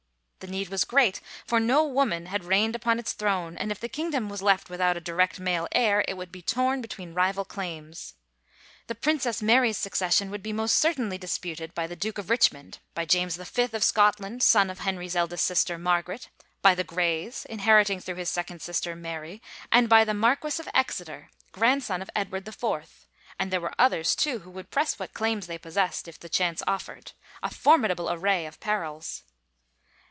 The 0.41 0.47
need 0.47 0.69
was 0.69 0.85
great, 0.85 1.21
for 1.45 1.59
no 1.59 1.85
woman 1.85 2.25
had 2.25 2.43
reigned 2.45 2.75
upon 2.75 2.97
its 2.97 3.13
throne, 3.13 3.55
and 3.59 3.71
if 3.71 3.79
the 3.79 3.87
kingdom 3.87 4.27
was 4.27 4.41
left 4.41 4.71
without 4.71 4.97
a 4.97 4.99
direct 4.99 5.39
male 5.39 5.67
heir 5.71 6.03
it 6.07 6.15
would 6.17 6.31
be 6.31 6.41
torn 6.41 6.81
between 6.81 7.13
rival 7.13 7.45
claims. 7.45 8.15
The 8.87 8.95
Princess 8.95 9.43
Mary's 9.43 9.77
succession 9.77 10.31
would 10.31 10.41
be 10.41 10.51
most 10.51 10.79
certainly 10.79 11.19
dis 11.19 11.37
puted 11.37 11.75
by 11.75 11.85
the 11.85 11.95
Duke 11.95 12.17
of 12.17 12.31
Richmond, 12.31 12.79
by 12.95 13.05
James 13.05 13.35
the 13.35 13.45
Fifth 13.45 13.75
of 13.75 13.83
Scotland, 13.83 14.41
son 14.41 14.71
of 14.71 14.79
Henry's 14.79 15.15
eldest 15.15 15.45
sister, 15.45 15.77
Margaret, 15.77 16.29
by 16.63 16.73
the 16.73 16.83
Greys, 16.83 17.45
inheriting 17.45 17.99
through 17.99 18.15
his 18.15 18.31
second 18.31 18.63
sister, 18.63 18.95
Mary, 18.95 19.43
and 19.71 19.87
by 19.87 20.03
the 20.03 20.15
Marquis 20.15 20.59
of 20.59 20.67
Exeter, 20.73 21.29
grandson 21.51 22.01
of 22.01 22.09
Edward 22.15 22.45
the 22.45 22.51
Fourth; 22.51 23.05
and 23.37 23.51
there 23.53 23.61
were 23.61 23.75
others, 23.77 24.15
too, 24.15 24.39
who 24.39 24.49
would 24.49 24.71
press 24.71 24.97
what 24.97 25.13
claims 25.13 25.45
they 25.45 25.59
possessed 25.59 26.07
if 26.07 26.19
the 26.19 26.29
chance 26.29 26.63
offered. 26.65 27.11
A 27.43 27.51
formidable 27.51 28.09
array 28.11 28.47
of 28.47 28.59
perils! 28.59 29.21